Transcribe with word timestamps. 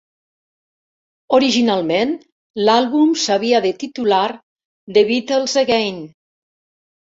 Originalment, 1.39 2.15
l'àlbum 2.69 3.13
s'havia 3.27 3.61
de 3.69 3.75
titular 3.87 4.25
"The 4.99 5.07
Beatles 5.15 5.59
Again". 5.67 6.05